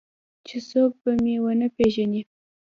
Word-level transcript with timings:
چې 0.47 0.57
څوک 0.69 0.91
به 1.01 1.11
مې 1.23 1.35
ونه 1.43 1.67
پېژني. 1.75 2.21